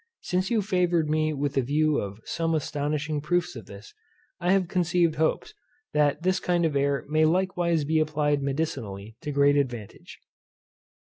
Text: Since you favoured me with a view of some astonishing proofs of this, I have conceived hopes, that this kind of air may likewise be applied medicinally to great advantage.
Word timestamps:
Since 0.21 0.49
you 0.49 0.63
favoured 0.63 1.11
me 1.11 1.31
with 1.31 1.57
a 1.57 1.61
view 1.61 1.99
of 2.01 2.21
some 2.25 2.55
astonishing 2.55 3.21
proofs 3.21 3.55
of 3.55 3.67
this, 3.67 3.93
I 4.39 4.51
have 4.51 4.67
conceived 4.67 5.13
hopes, 5.17 5.53
that 5.93 6.23
this 6.23 6.39
kind 6.39 6.65
of 6.65 6.75
air 6.75 7.05
may 7.07 7.23
likewise 7.23 7.83
be 7.83 7.99
applied 7.99 8.41
medicinally 8.41 9.15
to 9.21 9.31
great 9.31 9.57
advantage. 9.57 10.17